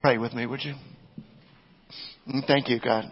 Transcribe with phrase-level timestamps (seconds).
[0.00, 0.74] Pray with me, would you?
[2.26, 3.04] Mm, thank you, God,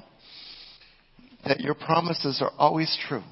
[1.45, 3.23] that your promises are always true.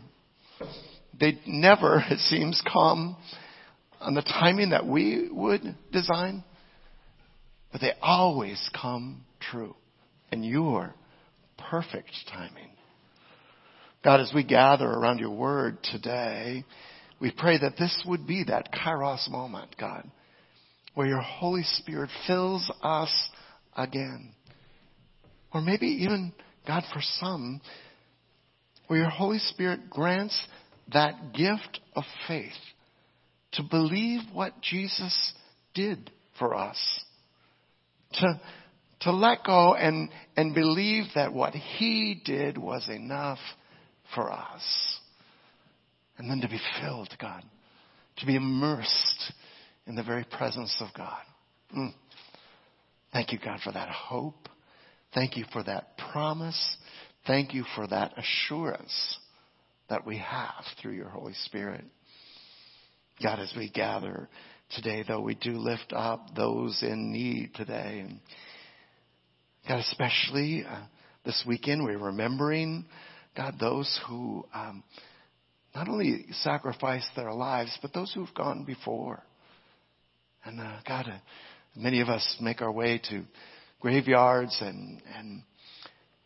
[1.19, 3.17] They never, it seems, come
[3.99, 6.45] on the timing that we would design,
[7.73, 9.75] but they always come true
[10.31, 10.95] in your
[11.71, 12.69] perfect timing.
[14.05, 16.63] God, as we gather around your word today,
[17.23, 20.07] we pray that this would be that kairos moment, God,
[20.93, 23.31] where your Holy Spirit fills us
[23.77, 24.33] again.
[25.53, 26.33] Or maybe even,
[26.67, 27.61] God, for some,
[28.89, 30.39] where your Holy Spirit grants
[30.93, 32.53] that gift of faith
[33.53, 35.33] to believe what Jesus
[35.75, 36.79] did for us.
[38.15, 38.41] To,
[39.01, 43.39] to let go and, and believe that what he did was enough
[44.15, 44.63] for us.
[46.19, 47.43] And then to be filled, God.
[48.19, 49.33] To be immersed
[49.87, 51.21] in the very presence of God.
[51.77, 51.93] Mm.
[53.17, 54.47] Thank you, God, for that hope.
[55.15, 56.77] Thank you for that promise.
[57.27, 59.19] Thank you for that assurance
[59.89, 61.83] that we have through your Holy Spirit.
[63.23, 64.29] God, as we gather
[64.75, 68.05] today, though, we do lift up those in need today.
[68.07, 68.21] And
[69.67, 70.83] God, especially uh,
[71.25, 72.85] this weekend, we're remembering,
[73.35, 74.85] God, those who um,
[75.75, 79.23] not only sacrificed their lives, but those who've gone before.
[80.45, 81.17] And uh, God, uh,
[81.77, 83.23] many of us make our way to
[83.81, 85.43] graveyards and, and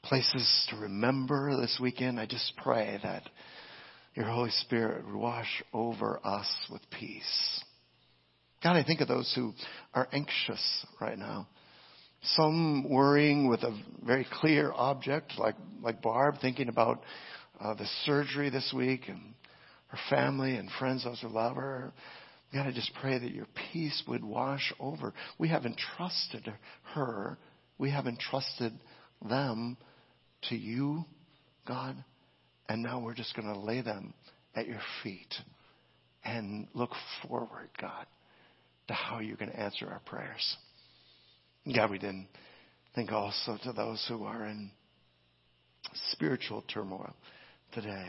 [0.03, 2.19] places to remember this weekend.
[2.21, 3.23] I just pray that
[4.15, 7.65] your Holy Spirit would wash over us with peace.
[8.63, 9.53] God, I think of those who
[9.95, 11.49] are anxious right now.
[12.23, 17.03] Some worrying with a very clear object, like, like Barb, thinking about
[17.59, 19.35] uh, the surgery this week and
[19.89, 21.93] her family and friends, those who love her.
[22.53, 25.15] God, I just pray that your peace would wash over.
[25.39, 26.53] We have entrusted
[26.95, 27.39] her,
[27.79, 28.73] we have entrusted
[29.29, 29.77] them
[30.49, 31.05] to you,
[31.67, 31.97] God,
[32.69, 34.15] and now we're just going to lay them
[34.55, 35.35] at your feet
[36.25, 36.91] and look
[37.23, 38.07] forward, God,
[38.89, 40.57] to how you're going to answer our prayers.
[41.75, 42.29] God, we didn't
[42.95, 44.71] think also to those who are in
[46.13, 47.15] spiritual turmoil
[47.73, 48.09] today.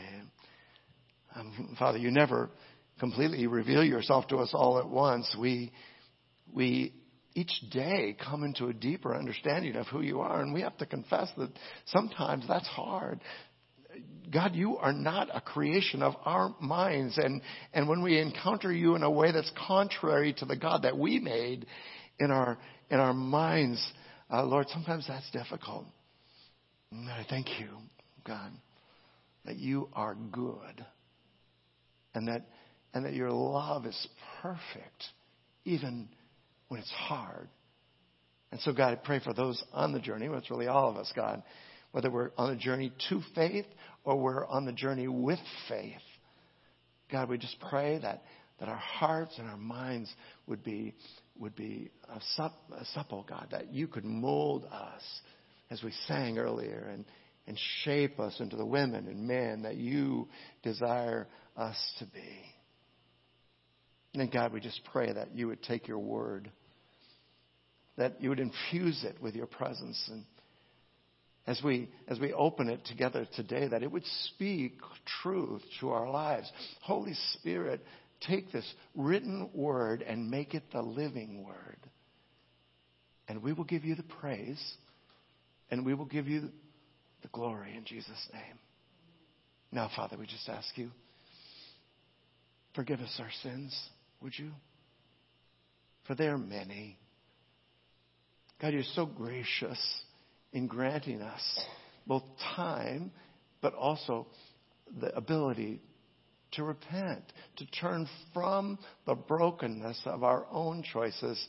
[1.34, 2.50] Um, Father, you never
[2.98, 5.34] completely reveal yourself to us all at once.
[5.38, 5.72] We,
[6.52, 6.94] we
[7.34, 10.86] each day come into a deeper understanding of who you are, and we have to
[10.86, 11.50] confess that
[11.86, 13.20] sometimes that's hard.
[14.32, 17.18] God, you are not a creation of our minds.
[17.18, 17.42] And,
[17.74, 21.18] and when we encounter you in a way that's contrary to the God that we
[21.18, 21.66] made
[22.18, 22.58] in our,
[22.90, 23.84] in our minds,
[24.30, 25.86] uh, Lord, sometimes that's difficult.
[26.90, 27.68] And I thank you,
[28.26, 28.52] God,
[29.44, 30.86] that you are good
[32.14, 32.46] and that,
[32.94, 34.08] and that your love is
[34.42, 35.04] perfect,
[35.64, 36.08] even
[36.68, 37.48] when it's hard.
[38.50, 40.28] And so, God, I pray for those on the journey.
[40.28, 41.42] Well, it's really all of us, God.
[41.92, 43.66] Whether we're on a journey to faith
[44.04, 45.38] or we're on the journey with
[45.68, 46.00] faith.
[47.10, 48.22] God, we just pray that,
[48.60, 50.12] that our hearts and our minds
[50.46, 50.94] would be,
[51.38, 52.48] would be uh, uh,
[52.94, 55.02] supple, God, that you could mold us
[55.70, 57.04] as we sang earlier and,
[57.46, 60.28] and shape us into the women and men that you
[60.62, 61.26] desire
[61.56, 62.44] us to be.
[64.14, 66.50] And God, we just pray that you would take your word,
[67.96, 70.24] that you would infuse it with your presence, and
[71.46, 74.78] as we as we open it together today, that it would speak
[75.22, 76.50] truth to our lives.
[76.82, 77.80] Holy Spirit,
[78.20, 81.78] take this written word and make it the living word.
[83.28, 84.62] And we will give you the praise,
[85.70, 86.50] and we will give you
[87.22, 88.58] the glory in Jesus' name.
[89.72, 90.90] Now, Father, we just ask you
[92.74, 93.78] Forgive us our sins,
[94.22, 94.52] would you?
[96.06, 96.98] For they are many.
[98.60, 99.78] God, you're so gracious
[100.52, 101.60] in granting us
[102.06, 102.24] both
[102.54, 103.12] time,
[103.60, 104.26] but also
[105.00, 105.80] the ability
[106.52, 107.24] to repent,
[107.56, 111.44] to turn from the brokenness of our own choices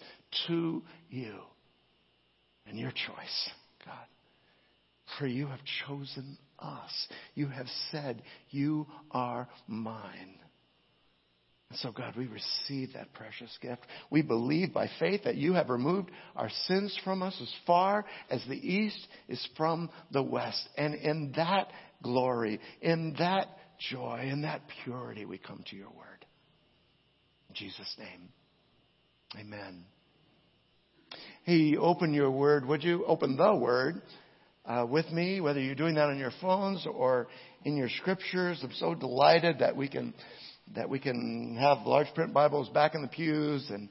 [0.48, 1.36] to you
[2.66, 3.50] and your choice,
[3.86, 4.06] God.
[5.20, 7.08] For you have chosen us.
[7.36, 10.40] You have said, You are mine.
[11.74, 13.82] And so, God, we receive that precious gift.
[14.12, 18.44] We believe by faith that you have removed our sins from us as far as
[18.48, 20.70] the east is from the west.
[20.78, 21.72] And in that
[22.04, 23.48] glory, in that
[23.90, 26.28] joy, in that purity, we come to your word.
[27.50, 28.30] In Jesus' name,
[29.40, 29.84] amen.
[31.42, 33.04] Hey, open your word, would you?
[33.08, 34.00] Open the word
[34.66, 37.30] uh, with me, whether you're doing that on your phones or
[37.66, 38.60] in your scriptures.
[38.64, 40.14] I'm so delighted that we can
[40.76, 43.90] that we can have large print Bibles back in the pews and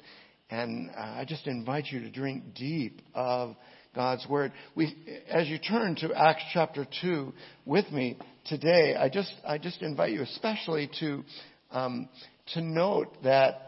[0.53, 3.57] And uh, I just invite you to drink deep of
[3.95, 4.53] God's Word.
[4.75, 4.95] We,
[5.27, 7.33] as you turn to Acts chapter 2
[7.65, 11.25] with me today, I just, I just invite you especially to,
[11.71, 12.09] um,
[12.53, 13.63] to note that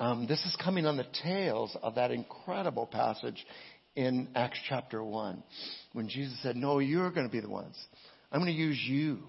[0.00, 3.46] um, this is coming on the tails of that incredible passage
[3.94, 5.44] in Acts chapter 1
[5.92, 7.76] when Jesus said, No, you're going to be the ones.
[8.32, 9.20] I'm going to use you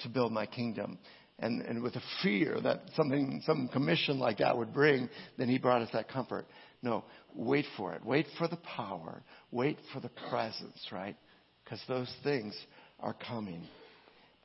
[0.00, 0.98] to build my kingdom.
[1.38, 5.58] And, and with a fear that something, some commission like that would bring, then he
[5.58, 6.46] brought us that comfort.
[6.82, 7.04] No,
[7.34, 8.04] wait for it.
[8.04, 9.22] Wait for the power.
[9.50, 11.16] Wait for the presence, right?
[11.62, 12.56] Because those things
[13.00, 13.66] are coming.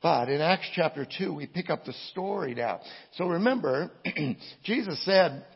[0.02, 2.80] But in Acts chapter 2, we pick up the story now.
[3.12, 3.90] So remember,
[4.64, 5.46] Jesus said,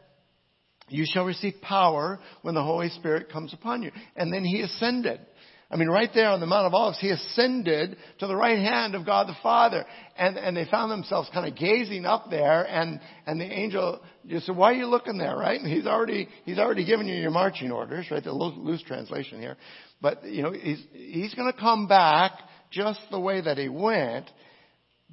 [0.88, 3.90] you shall receive power when the Holy Spirit comes upon you.
[4.14, 5.20] And then he ascended.
[5.68, 8.94] I mean, right there on the Mount of Olives, he ascended to the right hand
[8.94, 9.84] of God the Father.
[10.16, 14.46] And, and they found themselves kind of gazing up there and, and the angel just
[14.46, 15.60] said, why are you looking there, right?
[15.60, 18.22] And he's already, he's already given you your marching orders, right?
[18.22, 19.56] The loose translation here.
[20.00, 22.32] But, you know, he's, he's gonna come back
[22.70, 24.30] just the way that he went.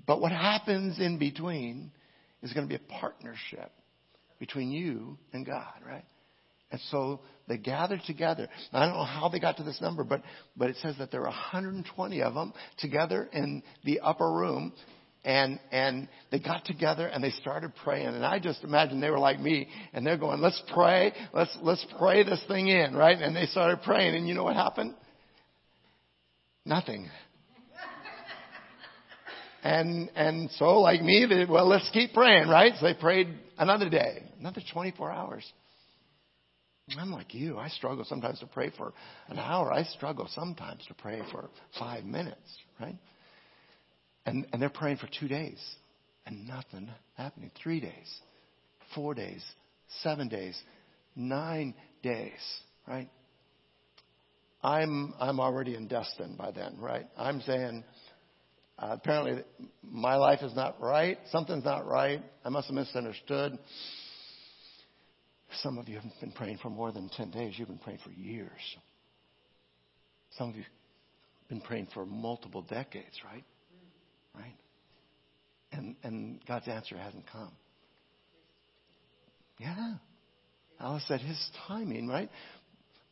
[0.06, 1.92] But what happens in between
[2.44, 3.72] is gonna be a partnership
[4.38, 6.06] between you and God, right?
[6.74, 8.50] And so they gathered together.
[8.74, 10.24] I don't know how they got to this number, but,
[10.58, 14.74] but it says that there were 120 of them together in the upper room.
[15.24, 18.08] And, and they got together and they started praying.
[18.08, 21.14] And I just imagine they were like me and they're going, let's pray.
[21.32, 23.20] Let's, let's pray this thing in, right?
[23.20, 24.16] And they started praying.
[24.16, 24.96] And you know what happened?
[26.66, 27.08] Nothing.
[29.62, 32.74] And, and so like me, they, well, let's keep praying, right?
[32.80, 33.28] So they prayed
[33.60, 35.54] another day, another 24 hours.
[37.00, 37.58] I'm like you.
[37.58, 38.94] I struggle sometimes to pray for
[39.28, 39.72] an hour.
[39.72, 41.50] I struggle sometimes to pray for
[41.80, 42.98] five minutes, right?
[44.26, 45.60] And, and they're praying for two days
[46.26, 47.52] and nothing happening.
[47.62, 48.22] Three days,
[48.96, 49.44] four days,
[50.02, 50.60] seven days,
[51.16, 52.32] nine days,
[52.88, 53.10] right?
[54.64, 57.06] I'm, I'm already in Destin by then, right?
[57.18, 57.84] I'm saying,
[58.80, 59.44] uh, apparently
[59.84, 61.18] my life is not right.
[61.32, 62.22] Something's not right.
[62.46, 63.58] I must have misunderstood.
[65.62, 67.54] Some of you haven't been praying for more than 10 days.
[67.58, 68.50] You've been praying for years.
[70.38, 73.44] Some of you have been praying for multiple decades, right?
[74.36, 74.56] Right?
[75.72, 77.52] And, and God's answer hasn't come.
[79.58, 79.96] Yeah.
[80.80, 82.30] Alice said his timing, right?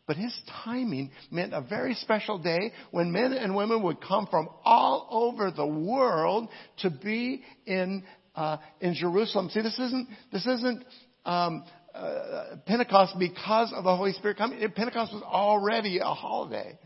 [0.08, 4.50] But his timing meant a very special day when men and women would come from
[4.66, 6.50] all over the world
[6.80, 8.04] to be in
[8.36, 9.50] uh, in Jerusalem.
[9.50, 10.84] See, this isn't this isn't
[11.26, 14.60] um, uh, Pentecost because of the Holy Spirit coming.
[14.76, 16.78] Pentecost was already a holiday.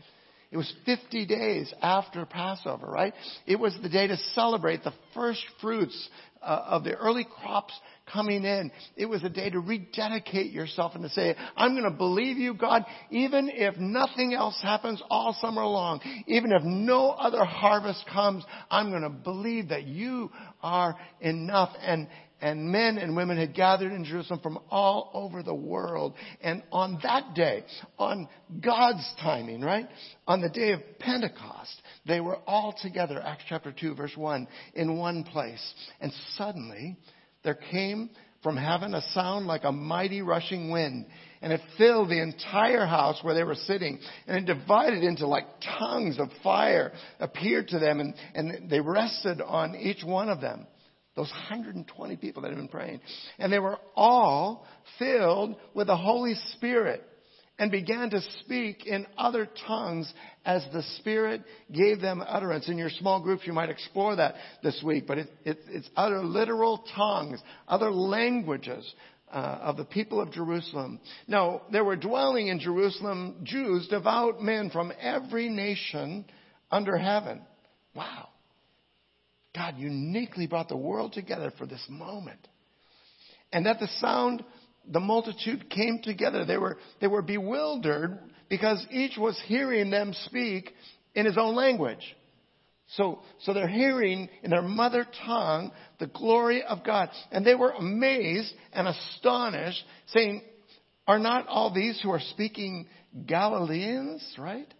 [0.50, 3.12] It was 50 days after Passover, right?
[3.46, 6.08] It was the day to celebrate the first fruits
[6.40, 7.74] uh, of the early crops
[8.12, 8.70] coming in.
[8.96, 12.54] It was a day to rededicate yourself and to say, I'm going to believe you,
[12.54, 18.44] God, even if nothing else happens all summer long, even if no other harvest comes,
[18.70, 20.30] I'm going to believe that you
[20.62, 21.70] are enough.
[21.80, 22.06] And,
[22.40, 26.14] and men and women had gathered in Jerusalem from all over the world.
[26.42, 27.64] And on that day,
[27.98, 28.28] on
[28.60, 29.88] God's timing, right?
[30.26, 34.98] On the day of Pentecost, they were all together, Acts chapter 2, verse 1, in
[34.98, 35.74] one place.
[36.00, 36.96] And suddenly,
[37.42, 38.10] there came
[38.42, 41.06] from heaven a sound like a mighty rushing wind,
[41.40, 45.46] and it filled the entire house where they were sitting, and it divided into like
[45.78, 50.66] tongues of fire appeared to them, and, and they rested on each one of them.
[51.16, 53.00] Those 120 people that had been praying.
[53.38, 54.66] And they were all
[54.98, 57.02] filled with the Holy Spirit
[57.58, 60.12] and began to speak in other tongues
[60.44, 61.42] as the Spirit
[61.72, 62.68] gave them utterance.
[62.68, 66.22] In your small groups, you might explore that this week, but it, it, it's other
[66.22, 68.84] literal tongues, other languages
[69.32, 71.00] uh, of the people of Jerusalem.
[71.26, 76.26] Now, there were dwelling in Jerusalem Jews, devout men from every nation
[76.70, 77.40] under heaven.
[77.94, 78.28] Wow.
[79.56, 82.46] God uniquely brought the world together for this moment.
[83.52, 84.44] And at the sound,
[84.86, 86.44] the multitude came together.
[86.44, 90.72] They were, they were bewildered because each was hearing them speak
[91.14, 92.16] in his own language.
[92.90, 97.08] So, so they're hearing in their mother tongue the glory of God.
[97.32, 100.42] And they were amazed and astonished, saying,
[101.06, 102.86] Are not all these who are speaking
[103.26, 104.72] Galileans, right?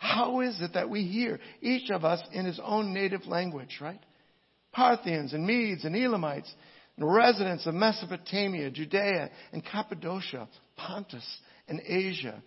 [0.00, 4.00] How is it that we hear, each of us in his own native language, right?
[4.72, 6.50] Parthians and Medes and Elamites,
[6.96, 11.26] and residents of Mesopotamia, Judea and Cappadocia, Pontus
[11.68, 12.42] and Asia,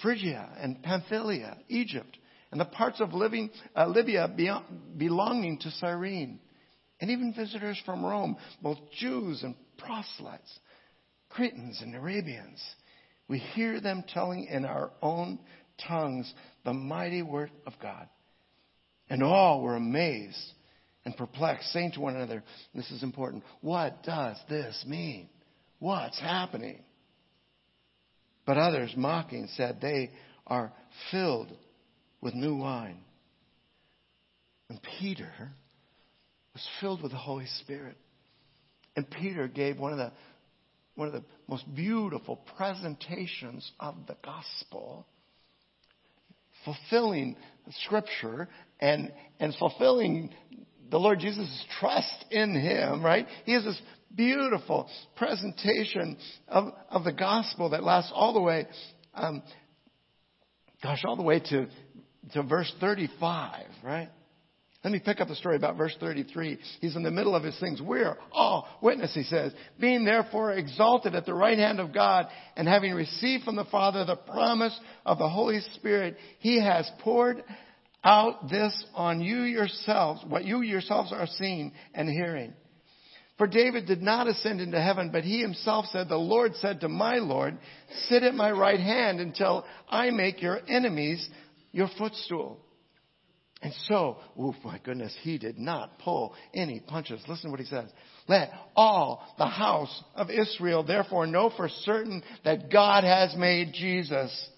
[0.00, 2.16] Phrygia and Pamphylia, Egypt,
[2.52, 4.64] and the parts of living, uh, Libya beyond,
[4.96, 6.38] belonging to Cyrene,
[7.00, 10.60] and even visitors from Rome, both Jews and proselytes.
[11.28, 12.62] Cretans and Arabians.
[13.26, 15.40] We hear them telling in our own
[15.86, 16.32] tongues
[16.64, 18.08] the mighty word of God.
[19.08, 20.52] And all were amazed
[21.04, 22.42] and perplexed, saying to one another,
[22.74, 25.28] this is important, what does this mean?
[25.78, 26.82] What's happening?
[28.46, 30.10] But others, mocking, said they
[30.46, 30.72] are
[31.10, 31.52] filled
[32.20, 33.00] with new wine.
[34.70, 35.30] And Peter
[36.54, 37.96] was filled with the Holy Spirit.
[38.96, 40.12] And Peter gave one of the
[40.94, 45.06] one of the most beautiful presentations of the gospel,
[46.64, 47.36] fulfilling
[47.84, 48.48] scripture
[48.80, 50.30] and, and fulfilling
[50.90, 53.26] the Lord Jesus' trust in him, right?
[53.44, 53.80] He has this
[54.14, 56.16] beautiful presentation
[56.48, 58.66] of, of the gospel that lasts all the way,
[59.14, 59.42] um,
[60.82, 61.66] gosh, all the way to,
[62.32, 64.10] to verse 35, right?
[64.84, 66.58] Let me pick up the story about verse 33.
[66.82, 67.80] He's in the middle of his things.
[67.80, 69.52] We're all witness, he says.
[69.80, 74.04] Being therefore exalted at the right hand of God and having received from the Father
[74.04, 77.42] the promise of the Holy Spirit, he has poured
[78.04, 82.52] out this on you yourselves, what you yourselves are seeing and hearing.
[83.38, 86.88] For David did not ascend into heaven, but he himself said, the Lord said to
[86.90, 87.56] my Lord,
[88.08, 91.26] sit at my right hand until I make your enemies
[91.72, 92.60] your footstool.
[93.64, 97.22] And so, oh my goodness, he did not pull any punches.
[97.26, 97.88] Listen to what he says.
[98.28, 104.50] Let all the house of Israel therefore know for certain that God has made Jesus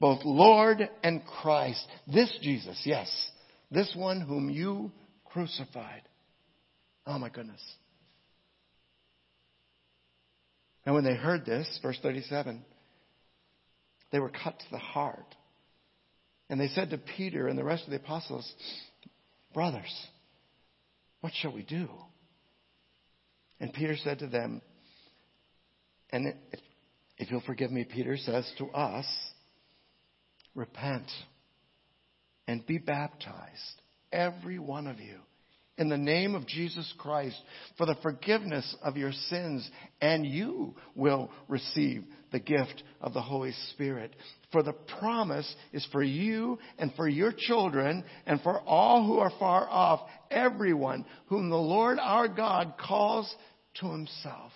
[0.00, 1.86] both Lord and Christ.
[2.10, 3.30] This Jesus, yes,
[3.70, 4.90] this one whom you
[5.26, 6.00] crucified.
[7.06, 7.60] Oh my goodness.
[10.86, 12.64] And when they heard this, verse 37,
[14.12, 15.36] they were cut to the heart
[16.50, 18.52] and they said to Peter and the rest of the apostles,
[19.54, 20.06] Brothers,
[21.20, 21.88] what shall we do?
[23.60, 24.60] And Peter said to them,
[26.10, 26.34] and
[27.18, 29.06] if you'll forgive me, Peter says to us,
[30.54, 31.06] repent
[32.48, 35.18] and be baptized, every one of you,
[35.78, 37.40] in the name of Jesus Christ
[37.78, 43.52] for the forgiveness of your sins, and you will receive the gift of the Holy
[43.70, 44.14] Spirit.
[44.52, 49.32] For the promise is for you and for your children and for all who are
[49.38, 53.34] far off, everyone whom the Lord our God calls
[53.80, 54.52] to himself.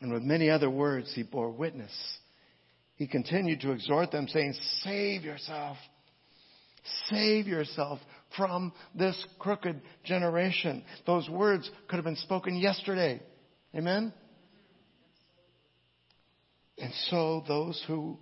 [0.00, 1.92] And with many other words, he bore witness.
[2.96, 5.76] He continued to exhort them, saying, Save yourself.
[7.08, 7.98] Save yourself
[8.36, 10.84] from this crooked generation.
[11.06, 13.20] Those words could have been spoken yesterday.
[13.74, 14.12] Amen?
[16.78, 18.18] And so those who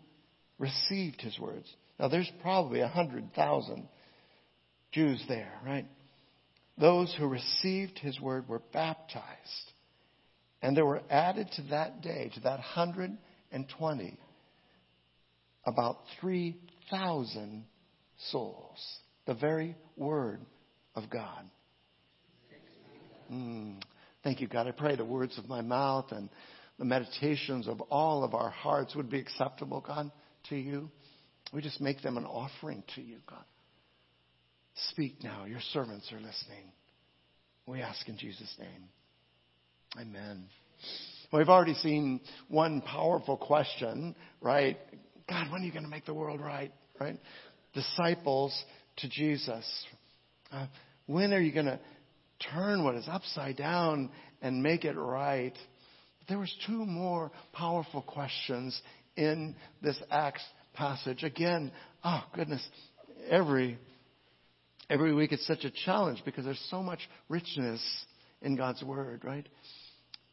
[0.58, 1.66] received his words.
[1.98, 3.88] Now there's probably a hundred thousand
[4.92, 5.86] Jews there, right?
[6.78, 9.72] Those who received his word were baptized.
[10.60, 13.16] And there were added to that day, to that hundred
[13.50, 14.18] and twenty,
[15.66, 16.56] about three
[16.90, 17.64] thousand
[18.30, 18.78] souls.
[19.26, 20.40] The very word
[20.94, 21.44] of God.
[23.30, 23.80] Mm.
[24.22, 24.66] Thank you, God.
[24.66, 26.28] I pray the words of my mouth and
[26.82, 30.10] the meditations of all of our hearts would be acceptable, God,
[30.48, 30.90] to you.
[31.52, 33.44] We just make them an offering to you, God.
[34.90, 35.44] Speak now.
[35.44, 36.72] Your servants are listening.
[37.68, 38.88] We ask in Jesus' name.
[39.96, 40.46] Amen.
[41.32, 44.76] We've already seen one powerful question, right?
[45.28, 46.72] God, when are you going to make the world right?
[47.00, 47.16] Right?
[47.74, 48.60] Disciples
[48.96, 49.86] to Jesus.
[50.50, 50.66] Uh,
[51.06, 51.78] when are you going to
[52.52, 54.10] turn what is upside down
[54.40, 55.54] and make it right?
[56.28, 58.80] There was two more powerful questions
[59.16, 61.22] in this Acts passage.
[61.22, 61.72] Again,
[62.04, 62.66] oh goodness,
[63.28, 63.78] every
[64.88, 67.80] every week it's such a challenge because there's so much richness
[68.40, 69.46] in God's word, right?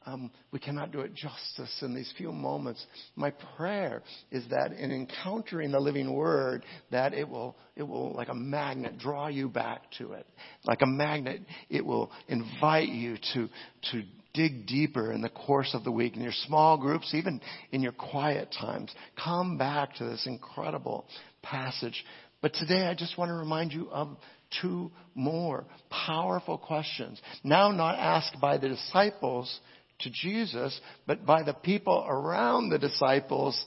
[0.06, 2.84] Um, we cannot do it justice in these few moments.
[3.16, 8.30] My prayer is that in encountering the living word, that it will, it will, like
[8.30, 10.26] a magnet, draw you back to it.
[10.64, 13.50] Like a magnet, it will invite you to,
[13.92, 14.04] to
[14.40, 17.42] dig deeper in the course of the week in your small groups, even
[17.74, 18.90] in your quiet times.
[19.22, 21.06] Come back to this incredible
[21.42, 22.06] passage.
[22.42, 24.16] But today I just want to remind you of
[24.62, 27.22] two more powerful questions.
[27.44, 29.60] Now not asked by the disciples
[30.00, 33.62] to Jesus, but by the people around the disciples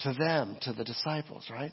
[0.00, 1.72] to them, to the disciples, right?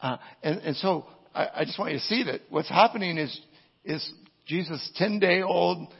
[0.00, 3.38] Uh, and, and so I, I just want you to see that what's happening is,
[3.84, 4.10] is
[4.46, 5.92] Jesus' 10 day old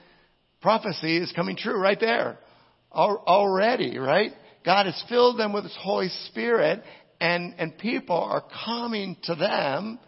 [0.60, 2.38] prophecy is coming true right there.
[2.92, 4.32] Already, right?
[4.64, 6.82] God has filled them with His Holy Spirit
[7.20, 9.98] and, and people are coming to them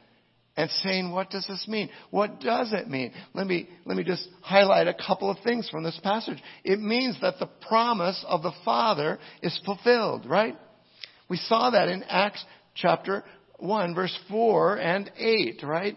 [0.57, 1.89] and saying, what does this mean?
[2.11, 3.13] What does it mean?
[3.33, 6.39] Let me, let me just highlight a couple of things from this passage.
[6.65, 10.57] It means that the promise of the Father is fulfilled, right?
[11.29, 12.45] We saw that in Acts
[12.75, 13.25] chapter
[13.59, 15.97] 1 verse 4 and 8, right?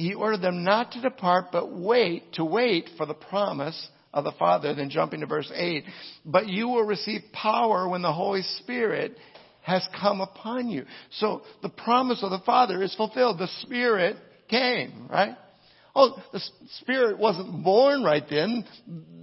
[0.00, 4.32] He ordered them not to depart, but wait, to wait for the promise of the
[4.32, 4.74] Father.
[4.74, 5.84] Then jumping to verse 8,
[6.24, 9.18] but you will receive power when the Holy Spirit
[9.60, 10.86] has come upon you.
[11.18, 13.38] So the promise of the Father is fulfilled.
[13.38, 14.16] The Spirit
[14.48, 15.36] came, right?
[15.94, 16.40] Oh, the
[16.80, 18.64] Spirit wasn't born right then.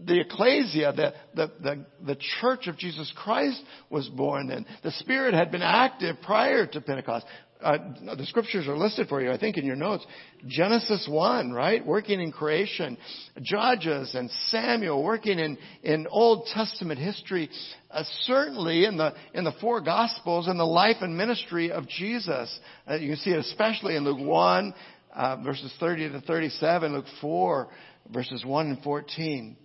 [0.06, 4.66] The ecclesia, the, the, the, the church of Jesus Christ was born then.
[4.84, 7.26] The Spirit had been active prior to Pentecost
[7.62, 7.78] uh,
[8.16, 10.06] the scriptures are listed for you, I think, in your notes.
[10.48, 11.84] Genesis 1, right?
[11.86, 12.98] Working in creation.
[13.42, 17.50] Judges and Samuel working in, in Old Testament history.
[17.90, 22.60] Uh, certainly in the, in the four Gospels and the life and ministry of Jesus.
[22.88, 24.74] Uh, you can see it especially in Luke 1,
[25.16, 27.68] uh, verses 30 to 37, Luke 4,
[28.14, 29.58] verses 1 and 14.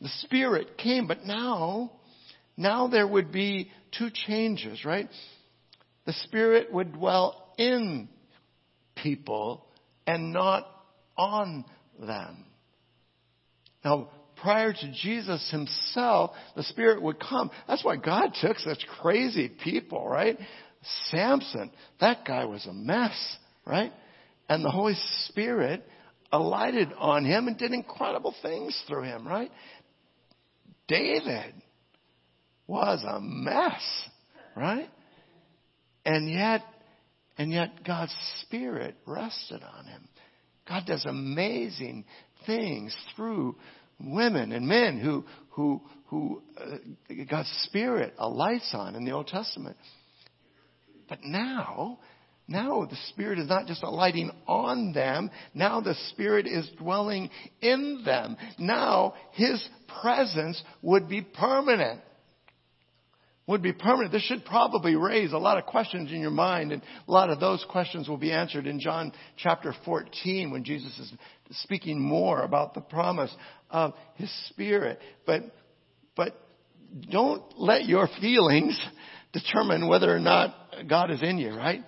[0.00, 1.92] The Spirit came, but now,
[2.56, 5.08] now there would be two changes, right?
[6.08, 8.08] The Spirit would dwell in
[8.96, 9.66] people
[10.06, 10.66] and not
[11.18, 11.66] on
[12.00, 12.46] them.
[13.84, 17.50] Now, prior to Jesus himself, the Spirit would come.
[17.68, 20.38] That's why God took such crazy people, right?
[21.10, 23.36] Samson, that guy was a mess,
[23.66, 23.92] right?
[24.48, 24.96] And the Holy
[25.26, 25.84] Spirit
[26.32, 29.50] alighted on him and did incredible things through him, right?
[30.86, 31.52] David
[32.66, 33.82] was a mess,
[34.56, 34.88] right?
[36.08, 36.62] And yet,
[37.36, 40.08] and yet God's Spirit rested on him.
[40.66, 42.06] God does amazing
[42.46, 43.56] things through
[44.00, 49.76] women and men who, who, who uh, God's Spirit alights on in the Old Testament.
[51.10, 51.98] But now,
[52.48, 55.30] now the Spirit is not just alighting on them.
[55.52, 57.28] Now the Spirit is dwelling
[57.60, 58.38] in them.
[58.58, 59.62] Now His
[60.00, 62.00] presence would be permanent
[63.48, 64.12] would be permanent.
[64.12, 67.40] This should probably raise a lot of questions in your mind, and a lot of
[67.40, 71.12] those questions will be answered in John chapter 14 when Jesus is
[71.62, 73.34] speaking more about the promise
[73.70, 75.00] of His Spirit.
[75.26, 75.44] But,
[76.14, 76.38] but
[77.10, 78.78] don't let your feelings
[79.32, 80.54] determine whether or not
[80.86, 81.82] God is in you, right?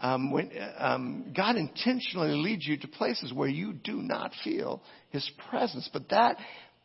[0.00, 5.30] Um, when, um, God intentionally leads you to places where you do not feel His
[5.48, 6.38] presence, but that,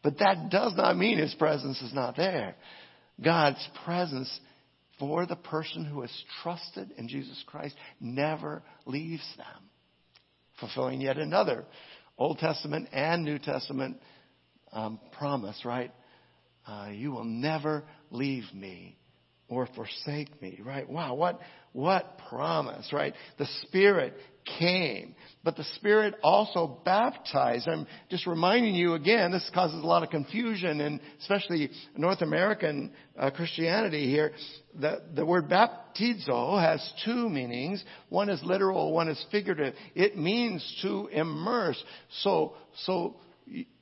[0.03, 2.55] but that does not mean His presence is not there.
[3.23, 4.39] God's presence
[4.99, 9.69] for the person who has trusted in Jesus Christ never leaves them.
[10.59, 11.65] Fulfilling yet another
[12.17, 13.97] Old Testament and New Testament
[14.73, 15.91] um, promise, right?
[16.67, 18.97] Uh, you will never leave me
[19.47, 20.87] or forsake me, right?
[20.87, 21.39] Wow, what,
[21.71, 23.13] what promise, right?
[23.37, 24.15] The Spirit
[24.57, 27.67] came, but the Spirit also baptized.
[27.67, 32.91] I'm just reminding you again, this causes a lot of confusion and especially North American
[33.17, 34.31] uh, Christianity here.
[34.79, 37.83] The, the word baptizo has two meanings.
[38.09, 39.75] One is literal, one is figurative.
[39.95, 41.81] It means to immerse.
[42.21, 43.15] So, so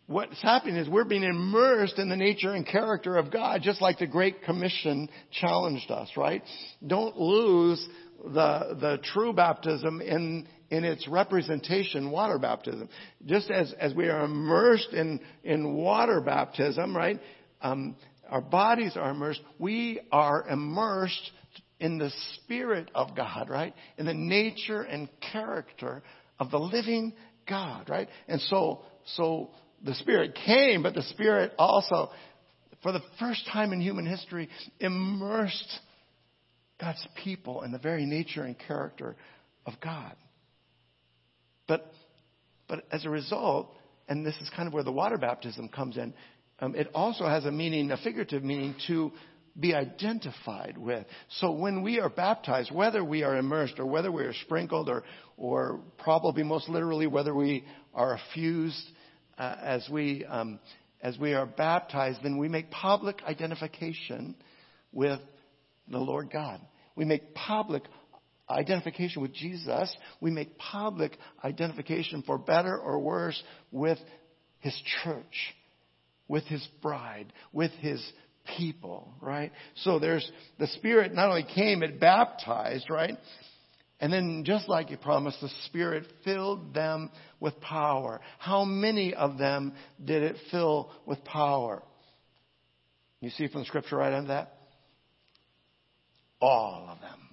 [0.07, 3.99] what's happening is we're being immersed in the nature and character of God, just like
[3.99, 6.41] the Great Commission challenged us, right?
[6.85, 7.85] Don't lose
[8.23, 12.89] the, the true baptism in, in its representation, water baptism.
[13.25, 17.19] Just as, as we are immersed in, in water baptism, right?
[17.61, 17.95] Um,
[18.29, 19.41] our bodies are immersed.
[19.59, 21.31] We are immersed
[21.79, 23.73] in the Spirit of God, right?
[23.97, 26.03] In the nature and character
[26.39, 27.13] of the living
[27.47, 28.09] God, right?
[28.27, 28.81] And so,
[29.15, 29.51] so
[29.83, 32.11] the Spirit came, but the Spirit also,
[32.83, 34.49] for the first time in human history,
[34.79, 35.79] immersed
[36.79, 39.15] God's people in the very nature and character
[39.65, 40.15] of God.
[41.67, 41.91] But,
[42.67, 43.73] but as a result,
[44.07, 46.13] and this is kind of where the water baptism comes in,
[46.59, 49.11] um, it also has a meaning, a figurative meaning to
[49.59, 51.05] be identified with.
[51.39, 55.03] So when we are baptized, whether we are immersed or whether we are sprinkled or,
[55.35, 58.83] or probably most literally whether we are effused
[59.37, 60.59] uh, as we um,
[61.01, 64.35] as we are baptized, then we make public identification
[64.91, 65.19] with
[65.87, 66.59] the Lord God.
[66.95, 67.83] We make public
[68.49, 69.95] identification with Jesus.
[70.21, 73.99] We make public identification for better or worse with
[74.59, 75.55] His church,
[76.27, 78.03] with His bride, with His
[78.57, 79.51] people, right?
[79.83, 80.29] So there's,
[80.59, 83.17] the Spirit not only came, it baptized, right?
[83.99, 88.21] And then, just like he promised, the Spirit filled them with power.
[88.37, 91.81] How many of them did it fill with power?
[93.21, 94.53] You see from the scripture right on that?
[96.39, 97.26] All of them.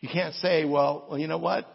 [0.00, 1.66] You can't say, well, well, you know what?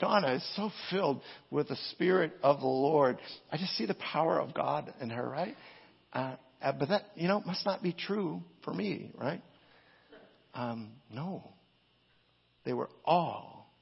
[0.00, 3.18] Donna is so filled with the Spirit of the Lord.
[3.50, 5.56] I just see the power of God in her, right?
[6.12, 9.42] Uh, uh, but that, you know, must not be true for me, right?
[10.54, 11.52] Um, no.
[12.64, 13.72] They were all,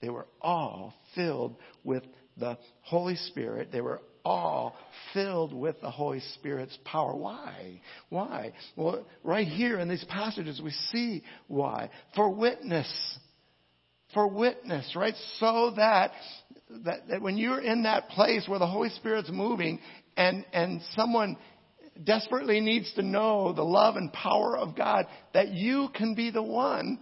[0.00, 2.04] they were all filled with
[2.36, 3.70] the Holy Spirit.
[3.72, 4.76] They were all
[5.12, 7.14] filled with the Holy Spirit's power.
[7.14, 7.80] Why?
[8.08, 8.52] Why?
[8.76, 11.90] Well, right here in these passages, we see why.
[12.16, 13.18] For witness.
[14.14, 15.14] For witness, right?
[15.38, 16.12] So that,
[16.84, 19.80] that, that when you're in that place where the Holy Spirit's moving
[20.16, 21.36] and, and someone
[22.02, 26.42] desperately needs to know the love and power of God, that you can be the
[26.42, 26.98] one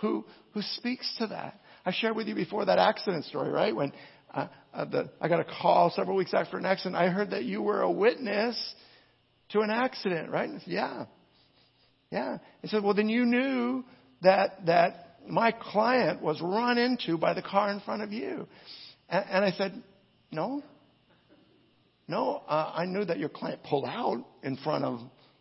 [0.00, 1.60] who, who speaks to that.
[1.86, 3.74] I shared with you before that accident story, right?
[3.74, 3.92] When
[4.32, 6.96] uh, uh, the, I got a call several weeks after an accident.
[6.96, 8.56] I heard that you were a witness
[9.50, 10.50] to an accident, right?
[10.50, 11.04] Said, yeah.
[12.10, 12.38] Yeah.
[12.62, 13.84] He said, well, then you knew
[14.22, 18.46] that, that my client was run into by the car in front of you.
[19.08, 19.82] And, and I said,
[20.30, 20.62] no.
[22.06, 25.00] No, uh, I knew that your client pulled out in front of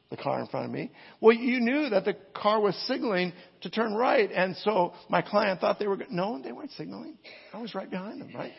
[0.10, 0.92] the car in front of me.
[1.20, 5.60] Well, you knew that the car was signaling to turn right, and so my client
[5.60, 5.98] thought they were.
[6.10, 7.18] No, they weren't signaling.
[7.52, 8.54] I was right behind them, right?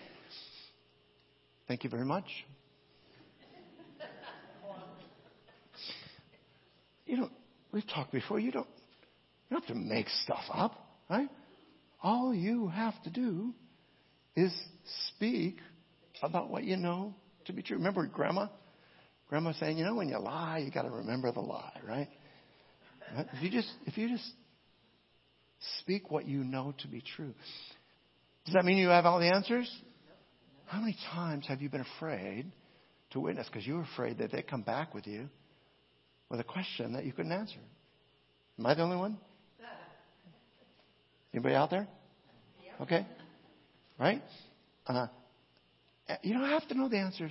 [1.67, 2.27] Thank you very much.
[7.07, 7.31] You know,
[7.73, 8.39] we've talked before.
[8.39, 8.67] You don't,
[9.49, 10.75] you don't have to make stuff up,
[11.09, 11.29] right?
[12.03, 13.53] All you have to do
[14.37, 14.53] is
[15.09, 15.59] speak
[16.23, 17.15] about what you know
[17.47, 17.77] to be true.
[17.77, 18.49] Remember Grandma?
[19.29, 22.09] Grandma saying, you know, when you lie, you got to remember the lie, right?
[23.17, 24.29] If you just, if you just
[25.81, 27.35] speak what you know to be true,
[28.45, 29.71] does that mean you have all the answers?
[30.75, 32.51] How many times have you been afraid
[33.11, 35.29] to witness because you were afraid that they'd come back with you
[36.29, 37.61] with a question that you couldn't answer?
[38.59, 39.17] Am I the only one?
[41.33, 41.87] Anybody out there?
[42.81, 43.07] Okay.
[44.01, 44.21] Right?
[44.89, 45.07] Uh,
[46.23, 47.31] you don't have to know the answers.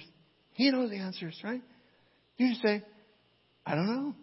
[0.53, 1.61] He knows the answers, right?
[2.37, 2.81] You just say,
[3.65, 4.15] I don't know.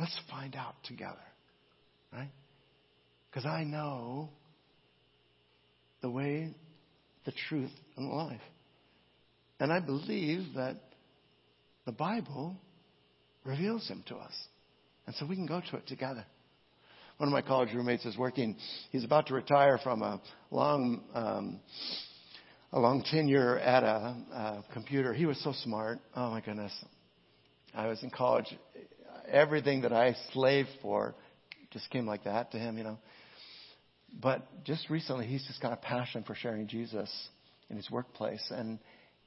[0.00, 1.22] Let's find out together.
[2.12, 2.32] Right?
[3.30, 4.30] Because I know
[6.02, 6.52] the way,
[7.24, 8.40] the truth, and the life.
[9.60, 10.76] And I believe that
[11.86, 12.56] the Bible
[13.44, 14.32] reveals him to us.
[15.06, 16.24] And so we can go to it together.
[17.18, 18.56] One of my college roommates is working,
[18.90, 21.60] he's about to retire from a long, um,
[22.72, 25.14] a long tenure at a, a computer.
[25.14, 26.00] He was so smart.
[26.16, 26.72] Oh my goodness.
[27.72, 28.46] I was in college.
[29.30, 31.14] Everything that I slaved for
[31.70, 32.98] just came like that to him, you know.
[34.20, 37.10] But just recently, he's just got a passion for sharing Jesus
[37.70, 38.78] in his workplace, and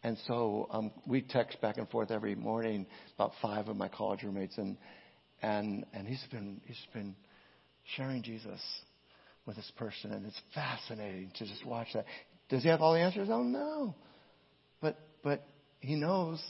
[0.04, 2.86] and so um, we text back and forth every morning.
[3.15, 4.78] About five of my college roommates, and
[5.41, 7.15] and and he's been he's been
[7.95, 8.62] sharing Jesus
[9.45, 12.06] with this person, and it's fascinating to just watch that.
[12.50, 13.30] Does he have all the answers?
[13.32, 13.95] Oh no,
[14.82, 15.45] but but
[15.80, 16.41] he knows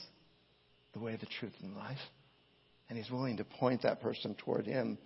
[0.92, 1.98] the way, the truth, and life,
[2.88, 4.98] and he's willing to point that person toward him.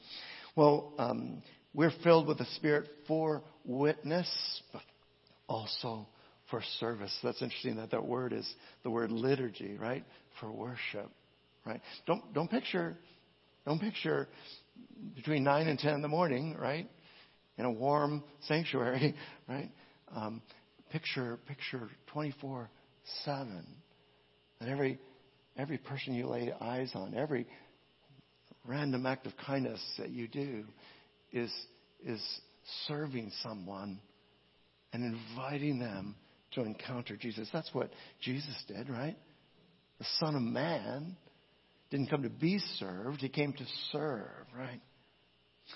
[0.54, 1.42] Well, um,
[1.74, 4.28] we're filled with the Spirit for witness,
[4.72, 4.82] but
[5.48, 6.06] also
[6.50, 7.16] for service.
[7.22, 8.48] That's interesting that that word is
[8.82, 10.04] the word liturgy, right?
[10.40, 11.10] For worship,
[11.64, 11.80] right?
[12.06, 12.96] Don't don't picture
[13.64, 14.28] don't picture
[15.14, 16.88] between nine and ten in the morning, right?
[17.58, 19.14] In a warm sanctuary,
[19.48, 19.70] right?
[20.14, 20.42] Um,
[20.90, 22.68] picture picture twenty four
[23.24, 23.64] seven.
[24.60, 24.98] That every
[25.56, 27.46] every person you lay eyes on, every
[28.66, 30.64] random act of kindness that you do
[31.32, 31.50] is
[32.04, 32.22] is
[32.86, 34.00] serving someone
[34.92, 36.16] and inviting them
[36.52, 37.48] to encounter Jesus.
[37.52, 37.90] That's what
[38.20, 39.16] Jesus did, right?
[39.98, 41.16] The Son of Man
[41.90, 44.80] didn't come to be served, he came to serve, right?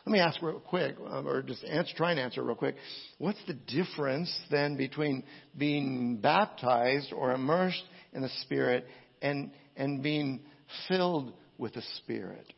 [0.05, 2.77] Let me ask real quick, um, or just answer, try and answer real quick.
[3.19, 5.23] What's the difference then between
[5.57, 8.87] being baptized or immersed in the Spirit
[9.23, 10.41] and, and being
[10.89, 12.53] filled with the Spirit?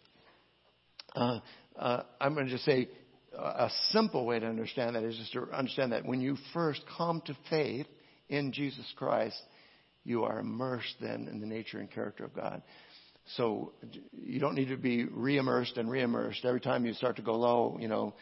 [1.15, 1.41] Uh,
[1.79, 2.89] uh, I'm going to just say
[3.37, 7.23] a simple way to understand that is just to understand that when you first come
[7.27, 7.87] to faith,
[8.29, 9.41] in Jesus Christ,
[10.05, 12.63] you are immersed then in the nature and character of God.
[13.37, 13.73] So
[14.13, 16.45] you don't need to be re-immersed and re-immersed.
[16.45, 18.15] Every time you start to go low, you know,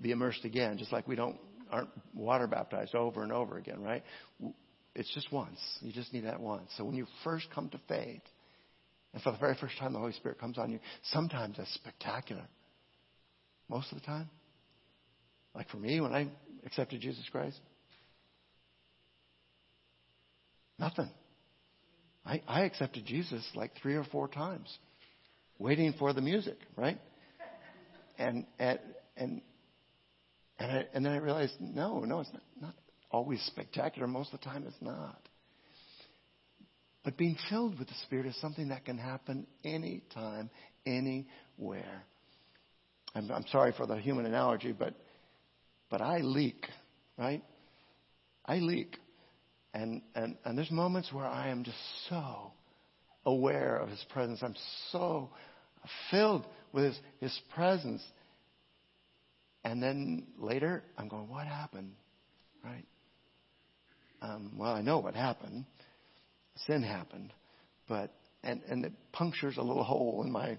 [0.00, 1.36] be immersed again, just like we don't
[1.70, 4.04] aren't water baptized over and over again, right?
[4.94, 5.58] It's just once.
[5.80, 6.70] You just need that once.
[6.76, 8.22] So when you first come to faith,
[9.16, 12.44] and for the very first time the Holy Spirit comes on you, sometimes that's spectacular.
[13.66, 14.28] Most of the time.
[15.54, 16.28] Like for me, when I
[16.66, 17.58] accepted Jesus Christ,
[20.78, 21.08] Nothing.
[22.26, 24.68] I, I accepted Jesus like three or four times,
[25.58, 26.98] waiting for the music, right?
[28.18, 28.78] And and
[29.16, 29.40] and
[30.58, 32.74] And, I, and then I realized, no, no, it's not, not
[33.10, 34.06] always spectacular.
[34.06, 35.20] Most of the time, it's not.
[37.06, 40.50] But being filled with the Spirit is something that can happen anytime,
[40.84, 42.02] anywhere.
[43.14, 44.92] I'm, I'm sorry for the human analogy, but
[45.88, 46.66] but I leak,
[47.16, 47.44] right?
[48.44, 48.96] I leak.
[49.72, 52.50] And, and, and there's moments where I am just so
[53.24, 54.40] aware of His presence.
[54.42, 54.56] I'm
[54.90, 55.30] so
[56.10, 58.02] filled with His, His presence.
[59.62, 61.92] And then later, I'm going, what happened?
[62.64, 62.86] Right?
[64.22, 65.66] Um, well, I know what happened.
[66.66, 67.32] Sin happened.
[67.88, 70.58] But, and, and it punctures a little hole in my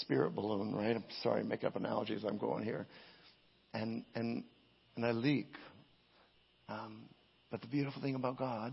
[0.00, 0.96] spirit balloon, right?
[0.96, 2.24] I'm sorry, make up analogies.
[2.26, 2.86] I'm going here.
[3.74, 4.44] And, and,
[4.96, 5.54] and I leak.
[6.68, 7.02] Um,
[7.50, 8.72] but the beautiful thing about God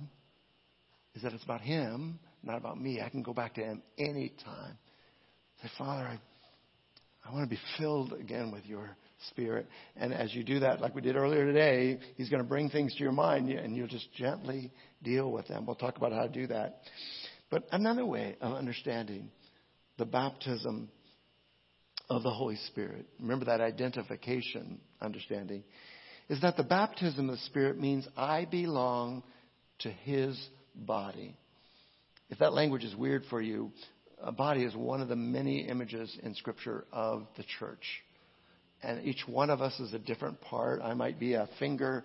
[1.15, 3.01] is that it's about Him, not about me.
[3.01, 4.77] I can go back to Him anytime.
[5.61, 6.19] Say, Father, I,
[7.33, 8.95] I want to be filled again with your
[9.29, 9.67] Spirit.
[9.95, 12.93] And as you do that, like we did earlier today, He's going to bring things
[12.93, 15.65] to your mind and you'll just gently deal with them.
[15.65, 16.81] We'll talk about how to do that.
[17.49, 19.31] But another way of understanding
[19.97, 20.91] the baptism
[22.07, 25.63] of the Holy Spirit, remember that identification understanding,
[26.29, 29.23] is that the baptism of the Spirit means I belong
[29.79, 30.39] to His
[30.75, 31.35] body.
[32.29, 33.71] If that language is weird for you,
[34.31, 37.83] body is one of the many images in Scripture of the church.
[38.81, 40.81] And each one of us is a different part.
[40.81, 42.03] I might be a finger,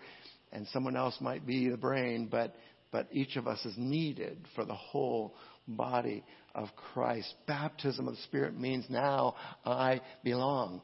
[0.52, 2.54] and someone else might be the brain, but,
[2.92, 5.34] but each of us is needed for the whole
[5.66, 7.34] body of Christ.
[7.46, 10.82] Baptism of the Spirit means now I belong.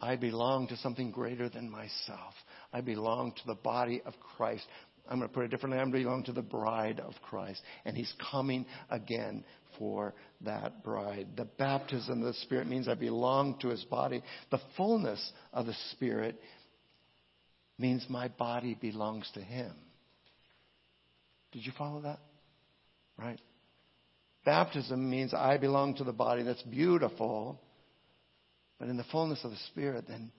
[0.00, 2.34] I belong to something greater than myself.
[2.72, 4.64] I belong to the body of Christ.
[5.08, 5.80] I'm going to put it differently.
[5.80, 7.60] I belong to the bride of Christ.
[7.84, 9.44] And he's coming again
[9.78, 11.28] for that bride.
[11.36, 14.22] The baptism of the Spirit means I belong to his body.
[14.50, 16.40] The fullness of the Spirit
[17.78, 19.72] means my body belongs to him.
[21.52, 22.20] Did you follow that?
[23.18, 23.40] Right?
[24.44, 27.60] Baptism means I belong to the body that's beautiful,
[28.78, 30.30] but in the fullness of the Spirit, then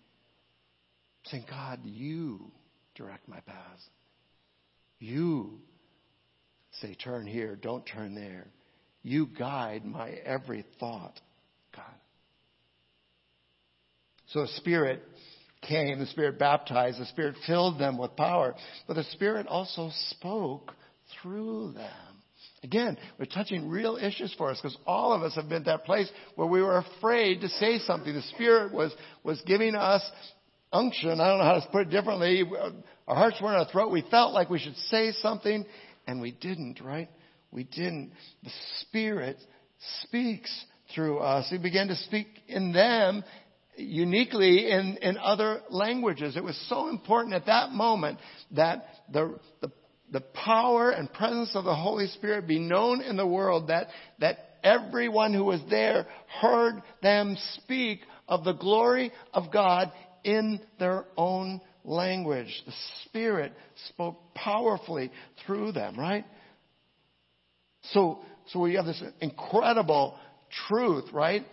[1.26, 2.52] saying, God, you
[2.96, 3.84] direct my paths.
[5.00, 5.60] You
[6.82, 8.48] say, turn here, don't turn there.
[9.08, 11.18] You guide my every thought,
[11.74, 11.86] God.
[14.28, 15.02] So the Spirit
[15.62, 18.54] came, the Spirit baptized, the Spirit filled them with power,
[18.86, 20.74] but the Spirit also spoke
[21.22, 22.22] through them.
[22.64, 25.86] Again, we're touching real issues for us because all of us have been at that
[25.86, 28.14] place where we were afraid to say something.
[28.14, 28.94] The Spirit was,
[29.24, 30.02] was giving us
[30.74, 31.22] unction.
[31.22, 32.44] I don't know how to put it differently.
[33.08, 33.90] Our hearts were in our throat.
[33.90, 35.66] We felt like we should say something
[36.08, 37.08] and we didn't, right?
[37.52, 38.12] We didn't.
[38.44, 39.38] The Spirit
[40.04, 40.52] speaks
[40.94, 41.50] through us.
[41.50, 43.24] He began to speak in them
[43.78, 46.36] uniquely in, in other languages.
[46.36, 48.20] It was so important at that moment
[48.52, 49.72] that the, the
[50.12, 53.88] the power and presence of the Holy Spirit be known in the world that,
[54.20, 56.08] that everyone who was there
[56.42, 59.92] heard them speak of the glory of God
[60.24, 62.64] in their own language.
[62.66, 62.74] The
[63.06, 63.54] Spirit
[63.90, 65.12] spoke powerfully
[65.46, 66.26] through them, right?
[67.92, 70.18] So, so we have this incredible
[70.68, 71.46] truth, right?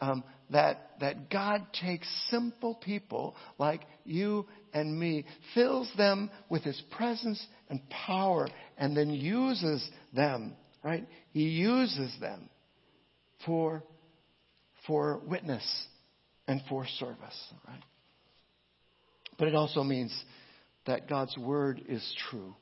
[0.00, 6.80] Um, that, that God takes simple people like you and me, fills them with His
[6.90, 11.06] presence and power, and then uses them, right?
[11.32, 12.48] He uses them
[13.46, 13.82] for,
[14.86, 15.64] for witness
[16.46, 17.82] and for service, right?
[19.38, 20.12] But it also means
[20.86, 22.54] that God's Word is true.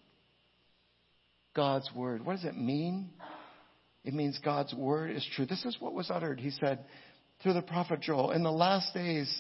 [1.60, 2.24] God's Word.
[2.24, 3.10] What does it mean?
[4.02, 5.44] It means God's Word is true.
[5.44, 6.40] This is what was uttered.
[6.40, 6.78] He said
[7.42, 9.30] through the prophet Joel, In the last days,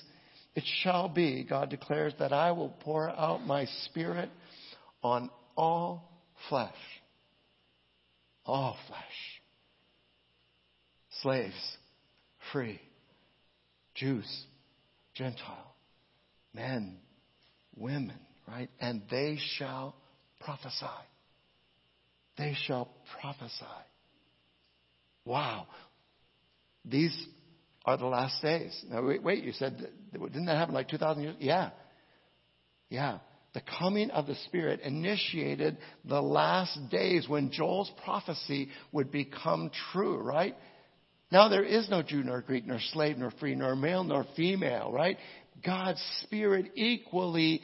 [0.54, 4.28] it shall be, God declares, that I will pour out my Spirit
[5.02, 6.12] on all
[6.50, 6.74] flesh.
[8.44, 9.00] All flesh.
[11.22, 11.78] Slaves,
[12.52, 12.82] free,
[13.94, 14.44] Jews,
[15.14, 15.74] Gentile,
[16.52, 16.98] men,
[17.74, 18.68] women, right?
[18.78, 19.94] And they shall
[20.38, 20.84] prophesy.
[22.40, 22.88] They shall
[23.20, 23.64] prophesy.
[25.26, 25.66] Wow.
[26.86, 27.14] These
[27.84, 28.82] are the last days.
[28.88, 29.76] Now, wait, wait you said,
[30.10, 31.36] didn't that happen like 2,000 years?
[31.38, 31.68] Yeah.
[32.88, 33.18] Yeah.
[33.52, 35.76] The coming of the Spirit initiated
[36.06, 40.56] the last days when Joel's prophecy would become true, right?
[41.30, 44.90] Now there is no Jew nor Greek nor slave nor free nor male nor female,
[44.90, 45.18] right?
[45.62, 47.60] God's Spirit equally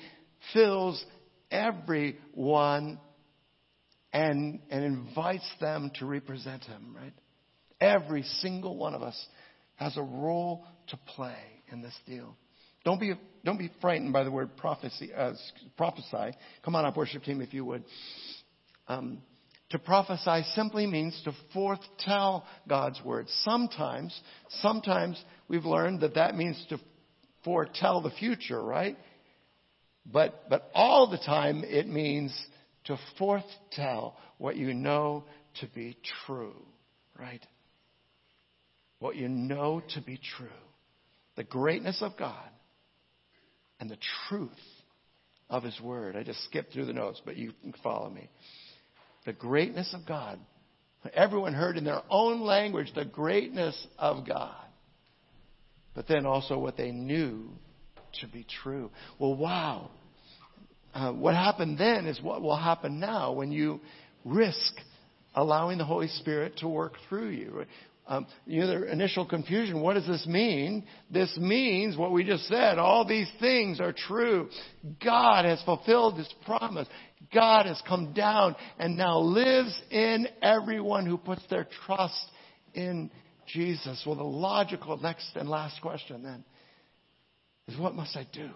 [0.52, 1.02] fills
[1.50, 3.00] everyone
[4.16, 7.12] and, and invites them to represent Him, right?
[7.82, 9.26] Every single one of us
[9.74, 11.36] has a role to play
[11.70, 12.34] in this deal.
[12.82, 13.12] Don't be,
[13.44, 15.34] don't be frightened by the word prophecy, uh,
[15.76, 16.34] prophesy.
[16.64, 17.84] Come on up, worship team, if you would.
[18.88, 19.18] Um,
[19.70, 23.26] to prophesy simply means to foretell God's word.
[23.42, 24.18] Sometimes,
[24.62, 26.78] sometimes we've learned that that means to
[27.44, 28.96] foretell the future, right?
[30.10, 32.32] But, but all the time it means
[32.86, 35.24] to foretell what you know
[35.60, 35.96] to be
[36.26, 36.56] true,
[37.18, 37.44] right?
[38.98, 40.48] What you know to be true.
[41.36, 42.48] The greatness of God
[43.78, 44.50] and the truth
[45.50, 46.16] of His Word.
[46.16, 48.28] I just skipped through the notes, but you can follow me.
[49.24, 50.38] The greatness of God.
[51.14, 54.56] Everyone heard in their own language the greatness of God.
[55.94, 57.48] But then also what they knew
[58.20, 58.90] to be true.
[59.18, 59.90] Well, wow.
[60.96, 63.78] Uh, what happened then is what will happen now when you
[64.24, 64.72] risk
[65.34, 67.66] allowing the Holy Spirit to work through you.
[68.06, 70.86] Um, you know, the initial confusion, what does this mean?
[71.10, 72.78] This means what we just said.
[72.78, 74.48] All these things are true.
[75.04, 76.88] God has fulfilled His promise.
[77.30, 82.24] God has come down and now lives in everyone who puts their trust
[82.72, 83.10] in
[83.46, 84.02] Jesus.
[84.06, 86.42] Well, the logical next and last question then
[87.68, 88.48] is what must I do?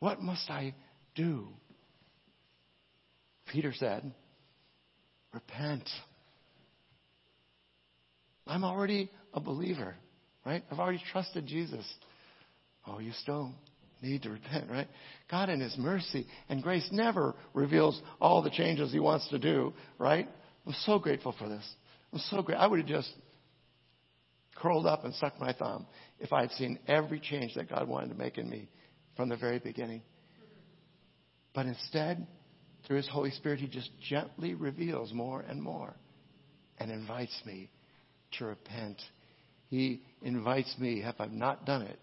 [0.00, 0.74] What must I
[1.14, 1.48] do?
[3.46, 4.12] Peter said,
[5.32, 5.88] repent.
[8.46, 9.96] I'm already a believer,
[10.44, 10.62] right?
[10.70, 11.84] I've already trusted Jesus.
[12.86, 13.52] Oh, you still
[14.02, 14.88] need to repent, right?
[15.30, 19.72] God in His mercy and grace never reveals all the changes He wants to do,
[19.98, 20.28] right?
[20.66, 21.64] I'm so grateful for this.
[22.12, 22.58] I'm so great.
[22.58, 23.10] I would have just
[24.54, 25.86] curled up and sucked my thumb
[26.18, 28.68] if I had seen every change that God wanted to make in me
[29.18, 30.00] from the very beginning.
[31.52, 32.24] But instead,
[32.86, 35.96] through His Holy Spirit, He just gently reveals more and more
[36.78, 37.68] and invites me
[38.38, 39.02] to repent.
[39.70, 41.98] He invites me, if I've not done it,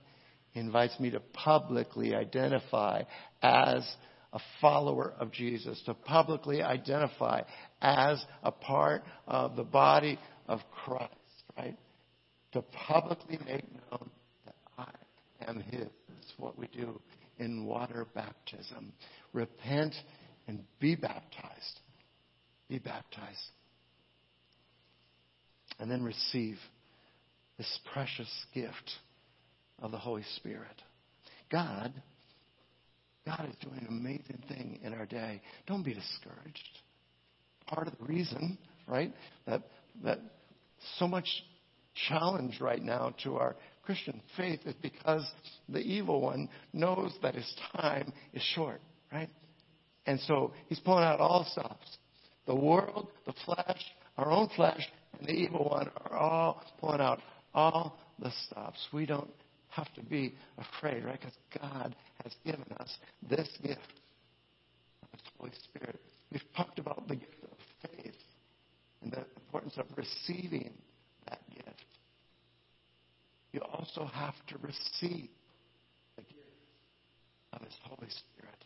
[0.56, 3.04] invites me to publicly identify
[3.42, 3.90] as
[4.34, 7.44] a follower of Jesus, to publicly identify
[7.82, 11.14] as a part of the body of Christ,
[11.58, 11.78] right?
[12.52, 14.10] To publicly make known
[14.46, 14.92] that I
[15.48, 15.88] am His.
[16.38, 17.00] What we do
[17.38, 18.94] in water baptism.
[19.34, 19.96] Repent
[20.48, 21.80] and be baptized.
[22.68, 23.52] Be baptized
[25.80, 26.58] and then receive
[27.58, 28.92] this precious gift
[29.82, 30.82] of the Holy Spirit.
[31.52, 31.94] God,
[33.26, 35.42] God is doing an amazing thing in our day.
[35.68, 36.70] Don't be discouraged.
[37.68, 39.14] Part of the reason, right,
[39.48, 39.64] that
[40.04, 40.20] that
[40.98, 41.28] so much
[42.10, 45.26] challenge right now to our Christian faith is because
[45.70, 49.30] the evil one knows that his time is short, right?
[50.06, 51.98] And so he's pulling out all stops.
[52.46, 53.82] The world, the flesh,
[54.18, 57.22] our own flesh, and the evil one are all pulling out
[57.54, 58.80] all the stops.
[58.94, 59.30] We don't
[59.70, 61.20] have to be afraid, right?
[61.20, 62.96] Because God has given us
[63.30, 63.80] this gift
[65.02, 66.00] of His Holy Spirit.
[66.32, 68.16] We've talked about the gift of faith
[69.02, 70.74] and the importance of receiving.
[73.56, 75.30] You also have to receive
[76.18, 76.34] the gift
[77.54, 78.66] of His Holy Spirit.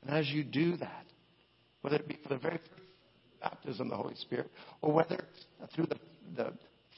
[0.00, 1.04] And as you do that,
[1.82, 2.88] whether it be for the very first
[3.42, 5.22] baptism of the Holy Spirit, or whether
[5.74, 5.98] through the,
[6.34, 6.52] the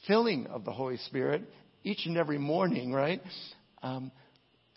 [0.07, 1.41] filling of the Holy Spirit
[1.83, 3.21] each and every morning, right?
[3.83, 4.09] Um,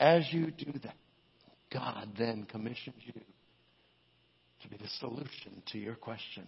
[0.01, 0.97] as you do that,
[1.73, 3.13] God then commissions you
[4.63, 6.45] to be the solution to your question.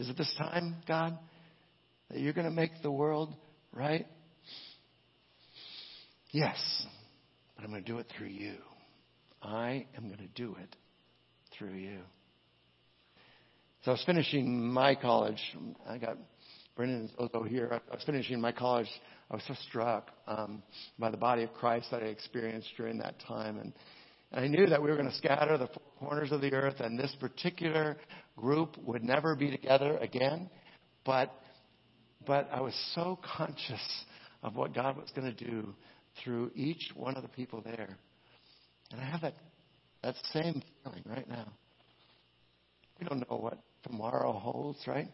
[0.00, 1.16] Is it this time, God,
[2.10, 3.36] that you're going to make the world
[3.72, 4.06] right?
[6.34, 6.58] Yes,
[7.54, 8.56] but I'm going to do it through you.
[9.40, 10.74] I am going to do it
[11.56, 12.00] through you.
[13.84, 15.38] So I was finishing my college.
[15.88, 16.18] I got
[16.74, 17.80] Brendan Ozo here.
[17.88, 18.88] I was finishing my college.
[19.30, 20.64] I was so struck um,
[20.98, 23.72] by the body of Christ that I experienced during that time, and,
[24.32, 26.80] and I knew that we were going to scatter the four corners of the earth,
[26.80, 27.96] and this particular
[28.36, 30.50] group would never be together again.
[31.06, 31.32] But
[32.26, 34.04] but I was so conscious
[34.42, 35.74] of what God was going to do
[36.22, 37.96] through each one of the people there,
[38.90, 39.34] and I have that
[40.02, 41.50] that same feeling right now.
[43.00, 45.08] We don't know what tomorrow holds, right?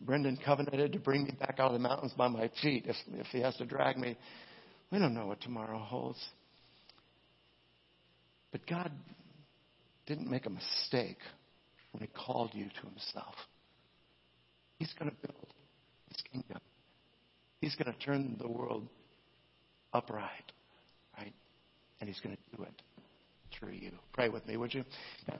[0.00, 3.26] Brendan covenanted to bring me back out of the mountains by my feet if, if
[3.26, 4.16] he has to drag me.
[4.90, 6.18] We don't know what tomorrow holds.
[8.50, 8.90] But God
[10.06, 11.18] didn't make a mistake
[11.92, 13.34] when he called you to himself.
[14.78, 15.46] He's going to build
[16.08, 16.60] his kingdom.
[17.60, 18.88] He's going to turn the world
[19.92, 20.52] upright,
[21.18, 21.32] right?
[22.00, 22.82] And he's going to do it
[23.58, 23.92] through you.
[24.12, 24.84] Pray with me, would you?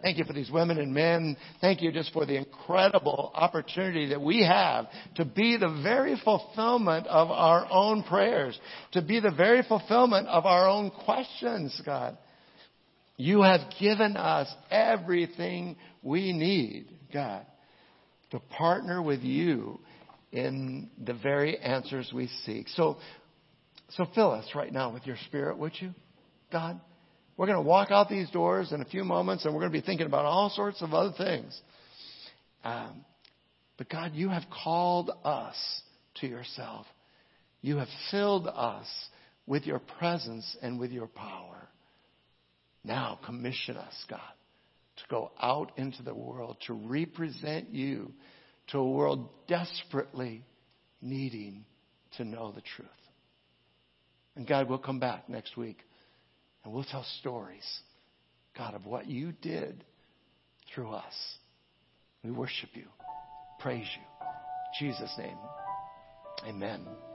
[0.03, 1.37] Thank you for these women and men.
[1.61, 4.87] Thank you just for the incredible opportunity that we have
[5.17, 8.59] to be the very fulfillment of our own prayers,
[8.93, 12.17] to be the very fulfillment of our own questions, God.
[13.17, 17.47] You have given us everything we need, God,
[18.31, 19.81] to partner with you
[20.33, 22.69] in the very answers we seek.
[22.71, 22.97] So,
[23.97, 25.91] so fill us right now with your spirit, would you,
[26.51, 26.81] God?
[27.37, 29.79] We're going to walk out these doors in a few moments and we're going to
[29.79, 31.59] be thinking about all sorts of other things.
[32.65, 33.05] Um,
[33.79, 35.57] but God, you have called us
[36.17, 36.87] to yourself.
[37.63, 38.87] You have filled us
[39.47, 41.69] with your presence and with your power.
[42.85, 44.21] Now commission us, God,
[44.97, 48.13] to go out into the world, to represent you
[48.69, 50.45] to a world desperately
[51.01, 51.65] needing
[52.17, 52.89] to know the truth.
[54.37, 55.79] And God, we'll come back next week
[56.65, 57.81] and we'll tell stories,
[58.57, 59.85] God, of what you did
[60.75, 61.15] through us.
[62.25, 62.87] We worship you,
[63.59, 64.87] praise you.
[64.87, 65.37] In Jesus' name,
[66.47, 67.12] amen.